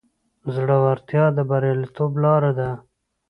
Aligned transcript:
زړورتیا 0.53 1.23
د 1.37 1.39
بریالیتوب 1.49 2.11
لاره 2.23 2.51
ده. 2.59 2.69